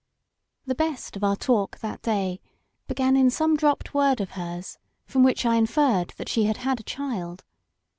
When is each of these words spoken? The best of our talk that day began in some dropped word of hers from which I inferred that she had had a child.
The 0.65 0.73
best 0.73 1.15
of 1.15 1.23
our 1.23 1.35
talk 1.35 1.77
that 1.81 2.01
day 2.01 2.41
began 2.87 3.15
in 3.15 3.29
some 3.29 3.55
dropped 3.55 3.93
word 3.93 4.19
of 4.19 4.31
hers 4.31 4.79
from 5.05 5.21
which 5.21 5.45
I 5.45 5.57
inferred 5.57 6.15
that 6.17 6.27
she 6.27 6.45
had 6.45 6.57
had 6.57 6.79
a 6.79 6.83
child. 6.83 7.43